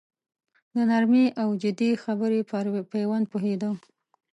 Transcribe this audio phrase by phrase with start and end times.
[0.75, 3.69] د نرمې او جدي خبرې پر پېوند پوهېده.